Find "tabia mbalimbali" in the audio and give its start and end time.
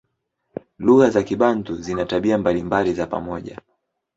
2.05-2.93